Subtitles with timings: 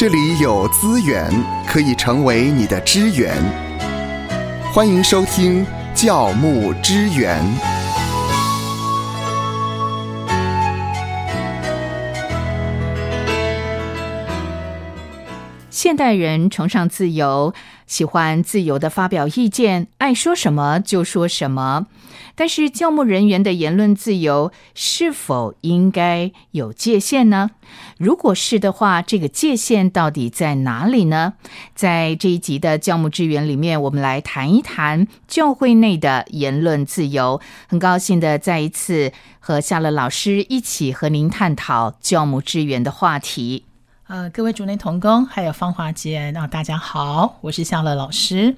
[0.00, 1.30] 这里有资源
[1.66, 3.36] 可以成为你的支援。
[4.72, 5.62] 欢迎收听
[5.94, 7.38] 教牧支援。
[15.68, 17.52] 现代人崇尚自由，
[17.86, 21.84] 喜欢自由的发表意见，爱说什么就说什么。
[22.40, 27.50] 但是，教牧人员的言论自由是否应该有界限呢？
[27.98, 31.34] 如果是的话，这个界限到底在哪里呢？
[31.74, 37.38] 在这一集的教牧支援里面，我们来谈一谈教会内的言论自由。
[37.68, 43.66] 很高兴的再一次和夏乐老师一起和您探讨教牧支援的话题。
[44.06, 48.56] 呃，各位主内同工，还有芳华姐，那大家好，我是夏乐老师。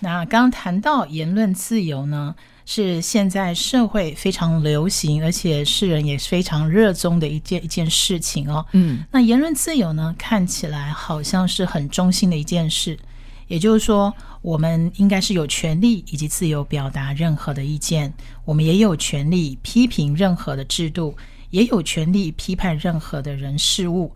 [0.00, 2.34] 那刚谈到言论自由呢，
[2.64, 8.64] 是现在社会非常流行，而且世人也非常热衷的一件一件事情哦。
[8.72, 12.98] 嗯，那言论自由呢，看起来好像是很中心的一件事，
[13.48, 18.12] 也就是说，我们应该是有权利以及自由表达任何的意见，
[18.44, 21.16] 我们也有权利批评任何的制度，
[21.50, 24.12] 也有权利批判任何的人事物。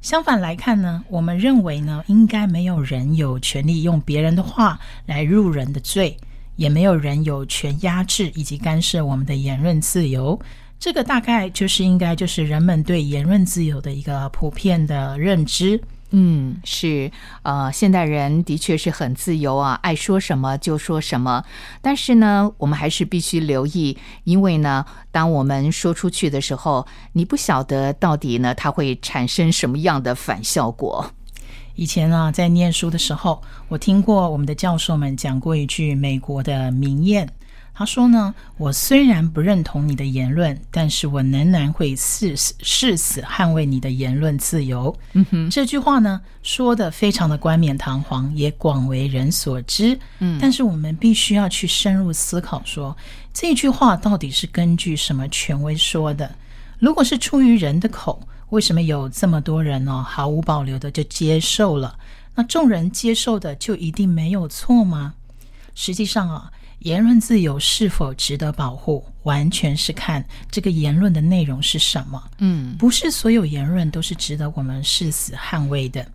[0.00, 6.16] 相反来看呢，我们认为呢，应该没有人有权利用别人的话来入人的罪，
[6.58, 10.38] 也没有人有权压制以及干涉我们的言论自由。
[10.78, 15.80] 这个大概就是应该就是人们对言论自由的一个普遍的认知。
[16.10, 17.10] 嗯，是，
[17.42, 21.44] 呃，现代人的确是很自由啊，爱说什么就说什么。
[21.82, 31.10] 但是呢，我们还是必须留意，因为呢，当我们说出去的时候，你不晓得到底呢，它会产生什么样的反效果。
[31.78, 37.28] 以前啊，在念书的时候，我听过我们的教授们讲过一句美国的名言。
[37.72, 44.92] 他说呢，我虽然不认同你的言论，但是我仍然会誓死誓死捍卫你的言论自由。
[45.12, 49.96] 嗯哼，这句话呢，说的非常的冠冕堂皇，也广为人所知。
[50.18, 52.96] 嗯，但是我们必须要去深入思考，说
[53.32, 56.28] 这句话到底是根据什么权威说的？
[56.80, 58.20] 如果是出于人的口，
[58.50, 61.98] 为什么有这么多人哦，毫无保留的就接受了？
[62.34, 65.14] 那众人接受的就一定没有错吗？
[65.74, 66.52] 实际上啊。
[66.82, 72.22] 言论自由是否值得保护，完全是看这个言论的内容是什么。
[72.38, 76.06] 嗯，不是所有言论都是值得我们誓死捍卫的。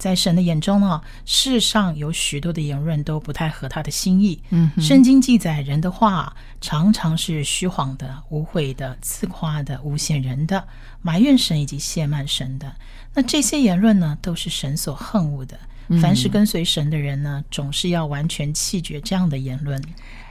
[0.00, 4.42] 在神的眼中呢，世上有许多的言论都不太合他的心意。
[4.48, 10.66] 嗯，圣经记载人的话常常是虚谎的、污秽的、自夸的、诬陷人的、
[11.02, 12.74] 埋怨神以及亵慢神的。
[13.14, 15.56] 那这些言论呢，都是神所恨恶的。
[16.00, 19.82] 凡是跟随神的人呢，总是要完全弃绝这样的言论。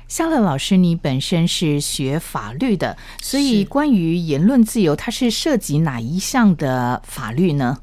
[0.07, 7.77] 夏乐老师，你本身是学法律的，所以关于言论自由，它是涉及哪一项的法律呢？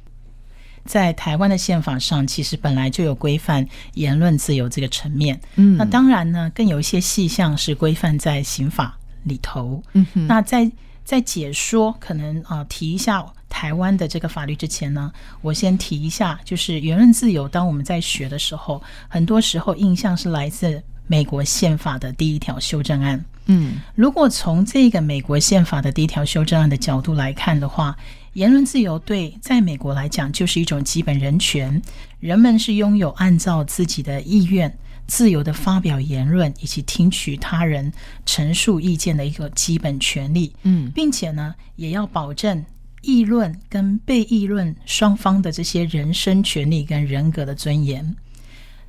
[0.86, 5.40] 在台湾的宪法上，其实本来就有规范言论自由这个层面。
[5.56, 9.82] 嗯，那当然呢，更有一些细项是规范在刑法里头。
[9.92, 10.70] 嗯，那在
[11.04, 13.26] 在解说可能啊提一下。
[13.48, 15.10] 台湾的这个法律之前呢，
[15.40, 17.48] 我先提一下，就是言论自由。
[17.48, 23.24] 当我们在学的时候，很多时候印象是来自美国宪法的第一条修正案。
[23.46, 27.96] 嗯，如果从这个美国宪法的第一条修正案的角度来看的话，
[28.32, 31.80] 言论自由对在美国来讲就是一种基本人权，
[32.20, 37.92] 人们是拥有按照自己的意愿自由的发表言论以及听取他人
[38.24, 40.52] 陈述意见的一个基本权利。
[40.62, 42.64] 嗯，并且呢，也要保证。
[43.02, 48.16] 议论跟被议论双方的这些人身权利跟人格的尊严，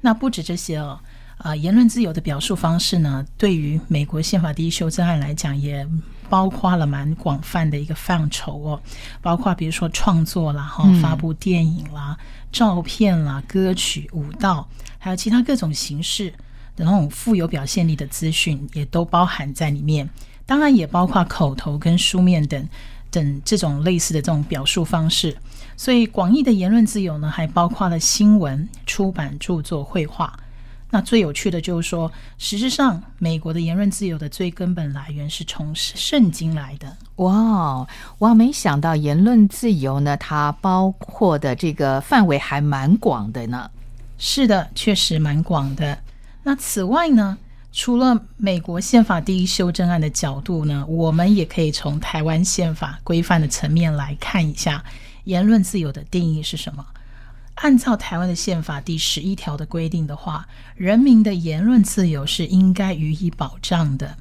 [0.02, 1.00] 那不止这些哦，
[1.38, 5.88] 啊，言论自由的表述方式呢，对于美国宪法第一修正案来讲，也
[6.30, 8.82] 包括了蛮广泛的一个范畴哦，
[9.22, 12.18] 包括比如说创作啦、哈发布电影啦、
[12.52, 16.30] 照片啦、歌曲、舞蹈，还有其他各种形式
[16.76, 20.10] 的那种富有表现力的资讯，也都包含在里面。
[20.46, 22.68] 当然，也包括口头跟书面等。
[23.10, 25.36] 等这种类似的这种表述方式，
[25.78, 30.38] 所以广义的言论自由呢，还包括了新闻、出版、著作、绘画。
[30.90, 36.96] 那最有趣的就是说，实质上美国的言论自由的最根本来源是从圣经来的。
[37.18, 37.86] 哇，
[38.18, 43.70] 我没想到言论自由呢，它包括的这个范围还蛮广的呢。
[44.18, 46.00] 是的，确实蛮广的。
[46.44, 47.38] 那此外呢？
[47.74, 54.84] 除了美国宪法第一修正案的角度呢，我们也可以从台湾宪法规范的层面来看一下
[55.26, 56.84] 言论自由的定义是什么。
[57.58, 64.18] 按照台湾的宪法第十一条的规定的话，人民的言论自由是应该予以保障的。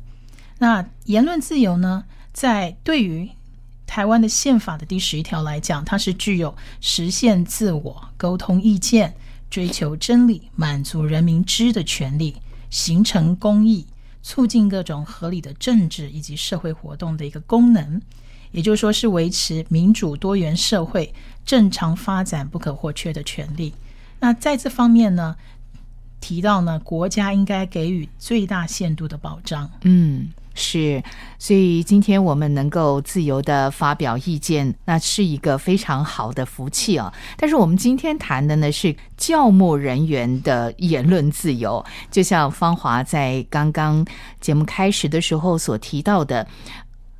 [0.58, 3.30] 那言论自由呢，在对于
[3.86, 9.14] 台湾的宪法的第十一条来讲，它是具有实现自我、沟通意见、
[9.50, 12.36] 追求真理、满足人民知的权利、
[12.70, 13.86] 形成公义、
[14.22, 18.00] 促进各种合理的政治以及社会活动的一个功能。
[18.52, 21.12] 也就是说，是维持民主多元社会
[21.44, 23.72] 正常发展不可或缺的权利。
[24.18, 25.36] 那在这方面呢，
[26.20, 29.70] 提到呢，国家应该给予最大限度的保障。
[29.82, 31.02] 嗯，是，
[31.38, 37.12] 所以今天我们能够自由的发表意见，那是一个非常好的福气啊。
[37.36, 44.04] 但是我们今天谈的呢是教牧人员的言论自由，就像芳华在刚刚
[44.40, 46.46] 节目开始的时候所提到的。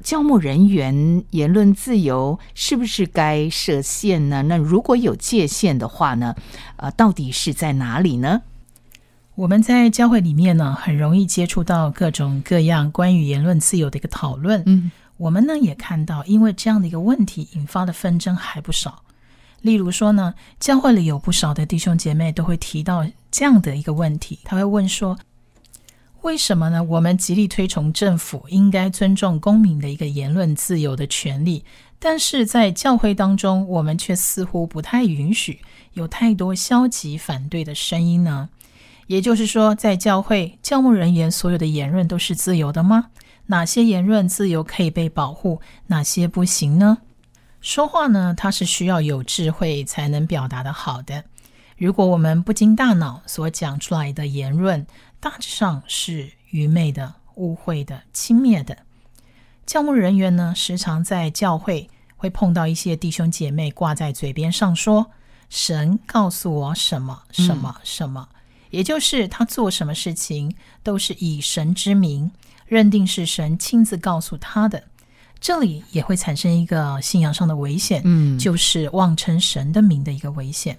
[0.04, 4.42] 教牧人员言论自由是不是该设限呢？
[4.42, 6.36] 那如果有界限的话呢？
[6.76, 8.42] 呃，到底是在哪里呢？
[9.34, 14.62] 我们在教会里面呢，很容易接触到各种各样关于言论自由的一个讨论。
[14.66, 19.02] 嗯，我们呢也看到，因为这样的一个问题引发的纷争还不少。
[19.62, 25.18] 例如说呢，教会里有不少的弟兄姐妹都会提到这样的一个问题，他会问说。
[26.26, 26.82] 为什么呢？
[26.82, 31.64] 我们极力推崇政府应该尊重公民的一个言论自由的权利，
[32.00, 35.60] 但是在教会当中，我们却似乎不太允许
[35.92, 38.48] 有太多消极反对的声音呢？
[39.06, 43.10] 也就是说，在教会，教牧人员所有的言论都是自由的吗？
[43.46, 46.98] 哪些言论自由可以被保护，哪些不行呢？
[47.60, 51.22] 说话呢，它是需要有智慧才能表达的好的。
[51.78, 54.86] 如果我们不经大脑所讲出来的言论，
[55.26, 58.78] 大致上是愚昧的、误会的、轻蔑的。
[59.66, 65.10] 教牧人员呢，时常在教会会碰到一些弟兄姐妹挂在嘴边上说
[65.50, 68.28] ：“神告诉我什么什么什么。”
[68.70, 72.30] 也就是他做什么事情都是以神之名，
[72.64, 74.84] 认定是神亲自告诉他的。
[75.40, 80.78] 这里也会产生一个信仰上的危险，嗯，就是妄称神的名的一个危险。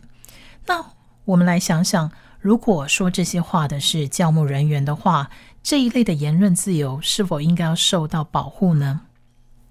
[0.67, 0.93] 那
[1.25, 2.09] 我们来想想。
[2.47, 5.29] 如果说这些话的是教牧人员的话，
[5.61, 9.01] 这一类的言论自由是否应该要受到保护呢？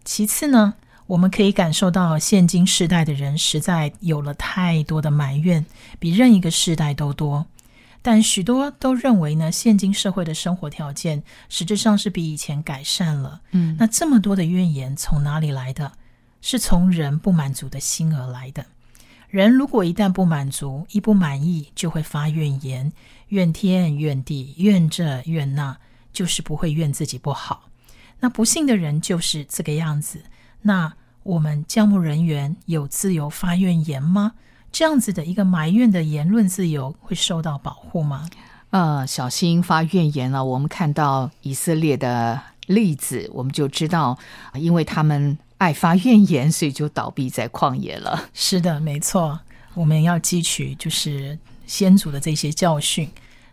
[0.04, 0.74] 其次呢，
[1.06, 5.64] 我们可以感受到现今世代的人实在有了太多的埋怨，
[5.98, 7.46] 比任一个世代都多。
[8.02, 13.40] 但许多都认为呢，现今社会的生活条件实质上是比以前改善了。
[13.52, 15.92] 嗯，那这么多的怨言从哪里来的？
[16.42, 18.66] 是从人不满足的心而来的。
[19.28, 22.92] 人如果一旦不满足、一不满意，就会发怨言，
[23.28, 25.76] 怨天怨地，怨这怨那，
[26.12, 27.68] 就是不会怨自己不好。
[28.20, 30.22] 那不幸的人就是这个样子。
[30.62, 30.92] 那
[31.22, 34.32] 我们教牧人员有自由发怨言吗？
[34.72, 38.28] 这样子的一个埋怨的言论自由会受到保护吗？
[38.70, 40.44] 呃，小心发怨言了。
[40.44, 44.18] 我们看到以色列的例子，我们就知道，
[44.54, 45.38] 因为他们。
[45.58, 48.28] 爱发怨言，所以就倒闭在旷野了。
[48.34, 49.40] 是的，没错，
[49.72, 53.08] 我们要汲取就是先祖的这些教训。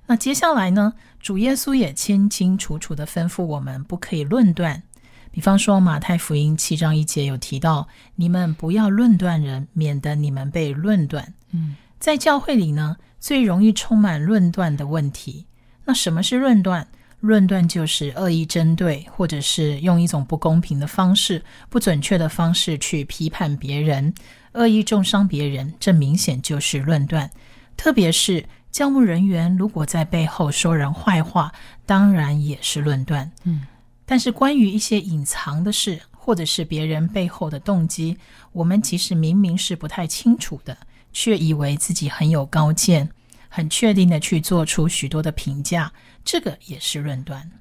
[0.07, 4.83] 那接下来呢，主耶稣也清清楚楚的吩咐我们，不可以论断。
[5.31, 15.45] 比方说，马太福音七章一节有提到：“你们不要论断人，免得你们被论断。”嗯，在教会里呢，最容易充满论断的问题。
[15.85, 16.89] 那什么是论断？
[17.23, 24.13] 论断就是恶意针对，或者是用一种不公平的方式、不准确的方式去批判别人，
[24.51, 27.31] 恶意重伤别人，这明显就是论断。
[27.77, 28.43] 特别是
[28.73, 31.53] 教务人员如果在背后说人坏话，
[31.85, 33.31] 当然也是论断。
[33.45, 33.61] 嗯，
[34.05, 38.17] 但是关于一些隐藏的事，或者是别人背后的动机，
[38.51, 40.77] 我们其实明明是不太清楚的，
[41.13, 43.09] 却以为自己很有高见。
[43.55, 45.93] 很确定的去做出许多的评价，
[46.23, 47.51] 这个也是论断。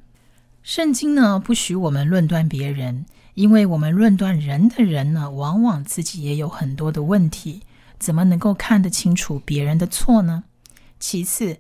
[0.63, 3.05] 圣经呢不许我们论断别人，
[3.35, 7.63] 因为我们论断人的人呢，往往自己也有很多的问题，
[7.99, 10.45] 怎么能够看得清楚别人的错呢？
[11.01, 11.59] 其次，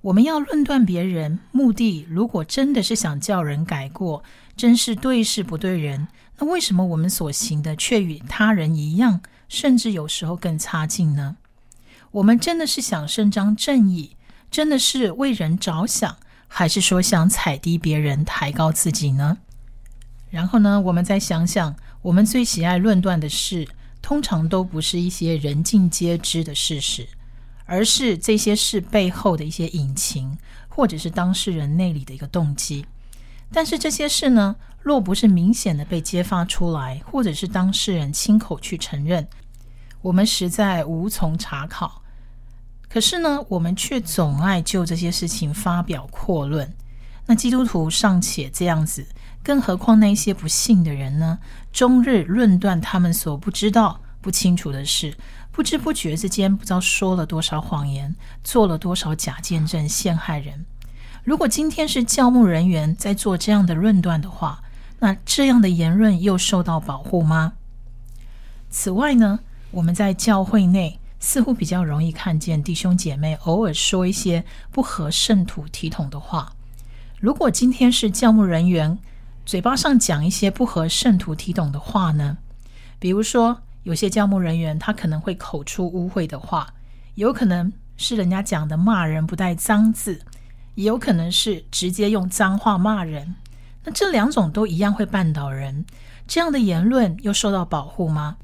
[0.00, 4.22] 我们要论断别人，目的如果真的是想叫人改过，
[4.56, 6.06] 真是对事不对人，
[6.38, 11.36] 那为什么我们所行的却与他人一样，甚至有时候更差劲呢？
[12.12, 14.16] 我们真的是想伸张正义，
[14.48, 16.16] 真的是为人着想，
[16.48, 19.38] 还是说想踩低别人、抬高自己呢？
[20.30, 23.66] 然后呢，我们再想想，我们最喜爱论断的事，
[24.02, 27.06] 通常都不是一些人尽皆知的事实，
[27.64, 30.36] 而是这些事背后的一些隐情，
[30.68, 32.84] 或者是当事人内里的一个动机。
[33.52, 39.26] 但是这些事呢，若不是明显的被揭发出来，或者是当事人亲口去承认，
[40.02, 42.02] 我们实在无从查考。
[42.88, 46.72] 可是呢，我们却总爱就这些事情发表阔论。
[47.26, 49.06] 那基督徒尚且这样子，
[49.42, 51.38] 更何况那些不信的人呢？
[51.72, 55.16] 终日论断他们所不知道、不清楚的事，
[55.52, 58.14] 不知不觉之间，不知道说了多少谎言，
[58.44, 60.64] 做了多少假见证，陷害人。
[61.24, 64.62] 如果今天是教牧人员在做这样的论断的话，
[65.00, 67.54] 那这样的言论又受到保护吗？
[68.70, 69.40] 此外呢，
[69.72, 76.52] 我们在教会内似乎比较容易看见弟兄姐妹偶尔说一些不合圣徒体统的话。
[77.18, 78.96] 如果今天是教牧人员，
[79.44, 82.38] 嘴巴上讲一些不合圣徒体统的话呢？
[83.00, 86.72] 比如说，有些教牧人员他可能会口出污秽的话，
[87.16, 90.20] 有可能是人家讲的骂人不带脏字，
[90.76, 93.34] 也有可能是直接用脏话骂人。
[93.82, 95.84] 那这两种都一样会绊倒人，
[96.28, 98.36] 这样的言论又受到保护吗？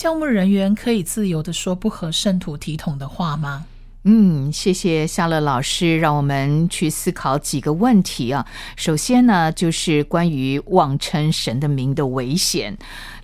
[0.00, 3.66] 教牧人员可以自由的说不合圣徒体统的话吗？
[4.04, 8.46] 嗯，谢谢夏乐老师，让我们去思考几个问题啊。
[8.76, 12.72] 首先呢，就是关于妄称神的名的危险；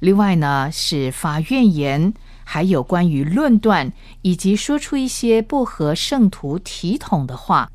[0.01, 2.13] 另外呢，是发怨言，
[2.45, 3.91] 还有关于论断，
[4.21, 7.71] 以及说出一些不合圣徒体统的话。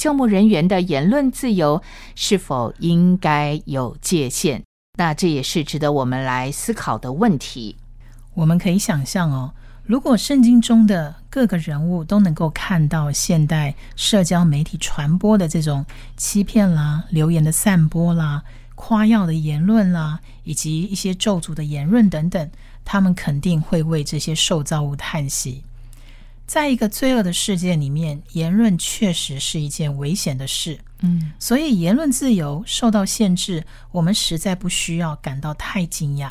[0.00, 1.82] 教牧人员的言论自由
[2.14, 4.62] 是否应该有界限？
[4.98, 7.76] 那这也是值得我们来思考的问题。
[8.36, 9.50] 我们可以想象哦。
[9.84, 18.42] 如果圣经中的各个人物都能够看到现代社交媒体传播的这种欺骗啦、流言的散播啦、
[18.74, 22.50] 夸耀的言论啦，以及一些咒诅的言论等等，
[22.84, 25.62] 他们肯定会为这些受造物叹息。
[26.46, 30.78] 在一个罪恶的世界里面，言论确实是一件危险的事。
[31.00, 36.30] 嗯，所以言论自由受到限制，我们实在不需要感到太惊讶。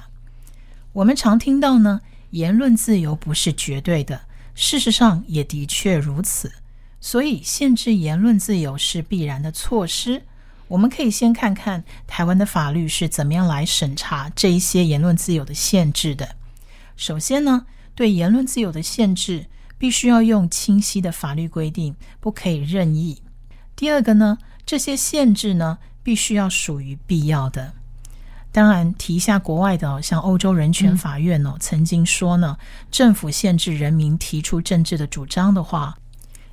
[0.95, 2.01] 我们常听到呢。
[2.31, 4.21] 言论自由不是绝对的，
[4.55, 6.51] 事实上也的确如此。
[6.99, 10.23] 所以，限制言论自由是必然的措施。
[10.69, 16.35] 我们可以先看看台湾的法律是怎么样来审查这一些言论自由的限制的。
[16.97, 19.45] 首先呢，对言论自由的限制，
[19.77, 23.21] 必须要用清晰的法律规定，不可以任意。
[23.75, 27.73] 第二个呢，这些限制呢，必须要属于必要的。
[28.55, 32.57] 当然，提一下国外的，像欧洲人权法院哦，曾经说呢，
[32.89, 35.97] 政府限制人民提出政治的主张的话，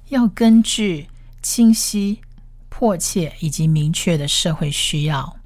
[0.09, 1.07] 要根据
[1.43, 2.19] 清晰、
[2.69, 5.37] 迫切以及明确的社会需要。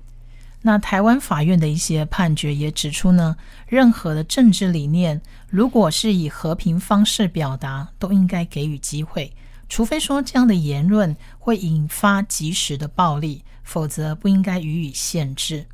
[0.62, 3.36] 那台湾法院的一些判决也指出呢，
[3.68, 5.20] 任何的政治理念，
[5.50, 9.30] 如果是以和平方式表达，都应该给予机会，
[9.68, 15.66] 除非说这样的言论会引发及时的暴力，否则不应该予以限制。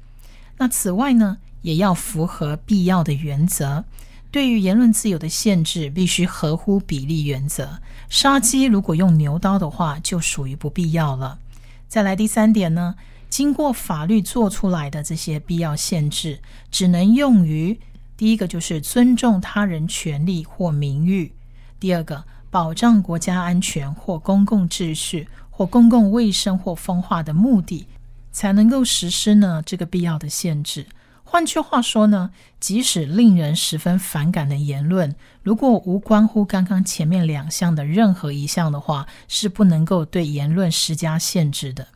[0.63, 3.85] 那此外呢，也要符合必要的原则。
[4.31, 7.81] 对于言论自由的限制，必须合乎比例原则。
[8.09, 11.41] 杀鸡如果用牛刀的话，就属于不必要了。
[11.89, 12.95] 再来第三点呢，
[13.29, 16.39] 经过法律做出来的这些必要限制，
[16.71, 17.81] 只能用于
[18.17, 21.33] 第一个就是尊重他人权利或名誉；
[21.81, 27.89] 第二个，保障国家安全或公共秩序或公共卫生或风化的目的。
[28.33, 30.87] 才能够实施呢这个必要的限制。
[31.23, 41.89] 换句话说呢，即使令人十分反感的言论，如果无关乎刚刚前面两项的任何一项的话，是不能够对言论施加限制的。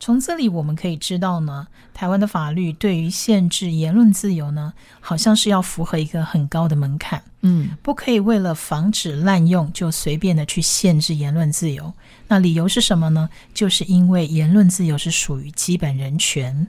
[0.00, 11.92] 从这里我们可以知道呢，台湾的法律对于限制言论自由呢，好像是要符合一个很高的门槛，嗯，不可以为了防止滥用就随便的去限制言论自由。
[12.28, 13.28] 那理由是什么呢？
[13.52, 16.68] 就是因为言论自由是属于基本人权，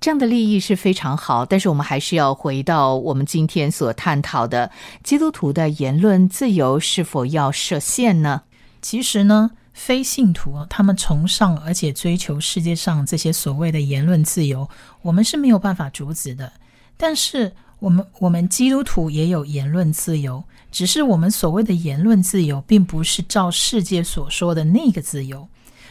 [0.00, 1.44] 这样的利益是非常好。
[1.44, 4.70] 但是我们还是要回到我们今天所探讨的，
[5.02, 8.42] 基督徒的言论自由是否要设限呢？
[8.80, 9.50] 其实呢。
[9.76, 14.68] 非信徒他们崇尚而且追求世界上这些所谓的言论自由，
[15.02, 16.50] 我们是没有办法阻止的。
[16.96, 20.42] 但是，我们我们基督徒也有言论自由，
[20.72, 25.46] 只是我们所谓的言论自由，并不是照世界所说的那个自由，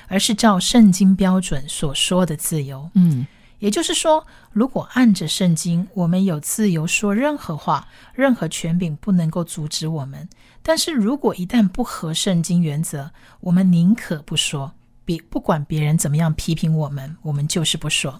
[0.07, 2.89] 而是照圣经标准所说的自由。
[2.95, 3.27] 嗯。
[3.59, 10.27] 也就是说，如果按着圣经，我们有自由说任何话，任何权柄不能够阻止我们。
[10.67, 14.73] 但是如果一旦不合圣经原则，我们宁可不说，
[15.05, 18.19] 别不管别人怎么样批评我们，我们就是不说。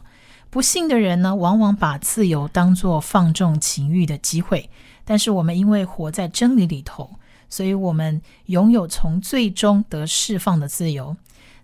[0.52, 4.70] 不信的人呢，往往把自由当作放纵情欲的机会。
[5.04, 7.16] 但是我们因为活在真理里头，
[7.50, 11.18] 所以我们拥有从最终得释放的自由。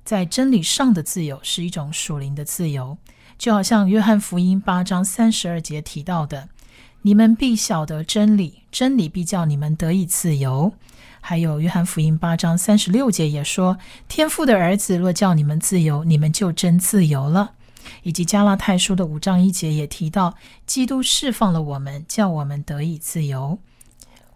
[0.04, 2.98] 在真理上的自由是一种属灵的自由。
[3.38, 6.50] 就好像约翰福音八章三十二节提到的
[7.03, 10.74] ：“你们必晓得真理，真理必叫你们得以自由。”
[11.24, 13.77] 还有约翰福音八章三十六节也说
[14.10, 17.53] ：“天父的儿子若叫你们自由，你们就真自由了。”
[18.03, 23.60] 以及加拉太书的五章一节也提到，基督释放了我们，叫我们得以自由。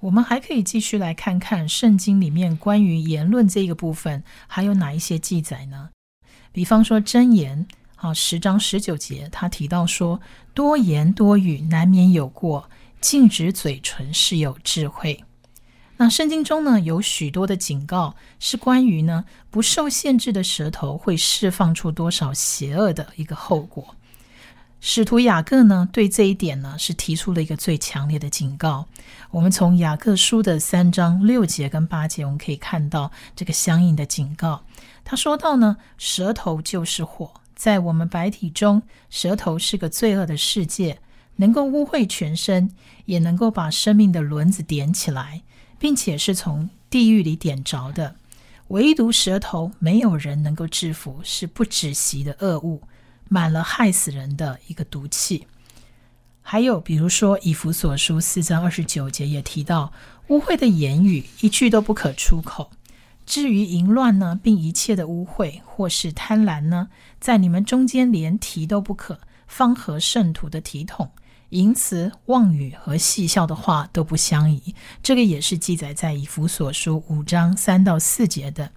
[0.02, 5.90] 我们还可以继续来看看圣经里面关于言论这个部分还有哪一些记载呢？
[6.52, 10.20] 比方说箴言，啊，十章十九节，他提到说，
[10.54, 15.24] 多言多语难免有过，禁止嘴唇是有智慧。
[15.98, 23.96] 那圣经中呢，有许多的警告，是关于呢不受限制的舌头会释放出多少邪恶的一个后果。
[24.82, 28.86] 使徒雅各呢，对这一点呢是提出了一个最强烈的警告。
[29.32, 34.64] 我们从雅各书的三章六节跟八节，我们可以看到这个相应的警告。
[35.06, 41.00] 他说到呢，舌头就是火，在我们白体中，舌头是个罪恶的世界，
[41.38, 42.72] 能够污秽全身，
[43.06, 45.42] 也能够把生命的轮子点起来。
[45.78, 48.16] 并且是从地狱里点着的，
[48.70, 52.82] 唯独舌头没有人能够制服，是不止息的恶物，
[53.28, 55.46] 满了害死人的一个毒气。
[56.42, 59.92] 还有，比如说以弗所书四章二十九节也提到，
[60.30, 62.72] 污秽的言语一句都不可出口。
[63.26, 66.90] 至于淫乱呢，并一切的污秽或是贪婪呢，
[67.20, 71.10] 在你们中间连提都不可，方合圣徒的体统。
[71.50, 78.72] 淫词妄语和戏笑的话都不相宜，这个也是记载在以弗所书五章三到四节的。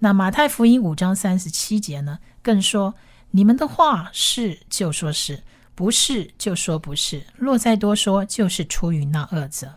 [0.00, 2.94] 那马太福音五章三十七节呢，更说：
[3.30, 5.42] 你们的话是就说是，
[5.74, 7.22] 不是就说不是。
[7.36, 9.74] 若再多说，就是出于那恶者。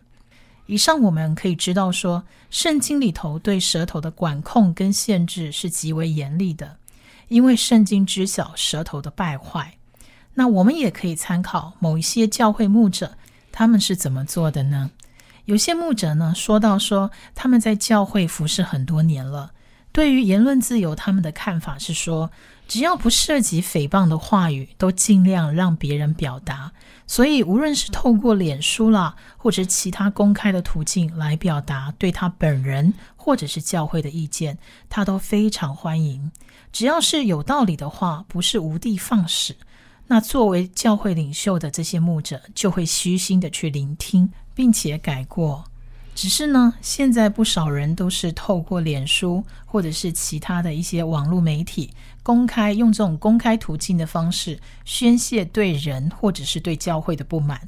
[0.65, 6.77] 以上我们可以知道说，圣经里头对舌头的管控跟限制是极为严厉的，
[7.27, 9.73] 因为圣经知晓舌头的败坏。
[10.35, 13.17] 那我们也可以参考某一些教会牧者，
[13.51, 14.91] 他们是怎么做的呢？
[15.45, 19.51] 有些牧者呢说到说，他们在教会服侍很多年了，
[19.91, 22.31] 对于言论自由，他们的看法是说，
[22.67, 26.71] 只要不涉及诽谤的话语，都尽量让别人表达。
[27.05, 34.57] 所以，无论是透过脸书啦，或者其他公开的途径来表达对他本人或者是教会的意见，
[34.89, 36.31] 他都非常欢迎。
[36.71, 39.55] 只要是有道理的话，不是无的放矢。
[40.07, 45.65] 那作为教会领袖的这些牧者，就会虚心的去聆听，并且改过。
[46.15, 51.91] 只是呢，现在不少人都是透过脸书或者是其他的一些网络媒体，
[52.23, 57.59] 公开用这种公开途径的方式宣泄对人或者是对教会的不满。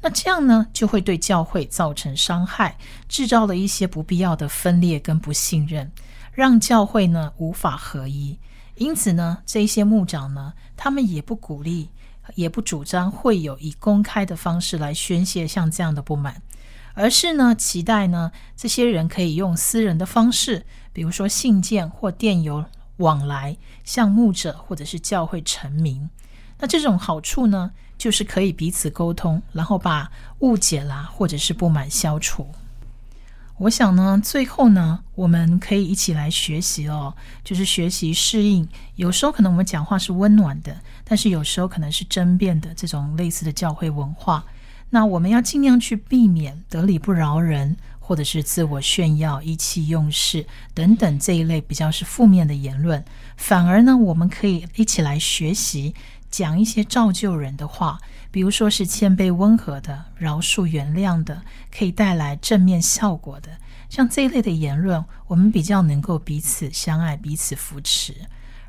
[0.00, 2.76] 那这样呢，就会对教会造成伤害，
[3.08, 5.90] 制造了一些不必要的分裂跟不信任，
[6.32, 8.38] 让教会呢无法合一。
[8.74, 11.88] 因此呢，这些牧长呢，他们也不鼓励，
[12.34, 16.42] 也不主张会有以公开的方式来宣泄像这样的不满，
[16.94, 22.64] 而是呢，期待呢，这些人可以用私人的方式，比如说信件或电邮
[22.98, 26.08] 往来，向牧者或者是教会陈明。
[26.58, 32.48] 那这种好处呢，就是可以彼此沟通，然后把误解啦或者是不满消除。
[33.58, 38.68] 我想呢，最后呢，我们可以一起来学习哦，就是学习适应。
[38.96, 44.44] 有时候可能我们讲话是温暖的，但是有时候可能是争辩的这种类似的教会文化。
[44.94, 53.02] 那我们要尽量去避免得理不饶人，或者是自我炫耀、意气用事等等这一类比较是负面的言论。
[53.38, 55.94] 反而呢，我们可以一起来学习
[56.30, 57.98] 讲一些造就人的话。
[58.30, 63.48] 比如说是谦卑温和的、饶恕原谅的，可以带来正面效果的，
[63.90, 68.14] 像这一类的言论，我们比较能够彼此相爱、彼此扶持。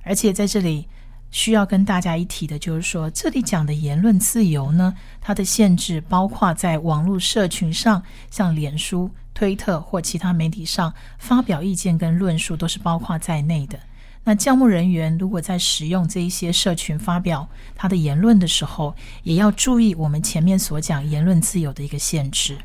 [0.04, 0.88] 而且在这里
[1.34, 13.78] 需要跟大家一提的，就是说这里讲的言论自由呢，它的限制包括在网络社群上，像脸书、推特或其他媒体上发表意见跟论述，都是包括在内的。
[14.24, 22.56] 那教牧人员如果在使用这一些社群发表他的言论的时候，也要注意我们前面所讲言论自由的一个限制。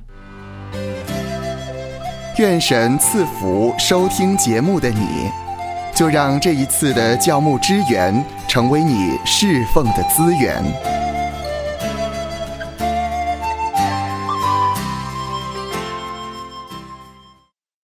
[2.38, 5.28] 愿神赐福收听节目的你，
[5.94, 11.08] 就让这一次的教牧支援成为你侍奉的资源。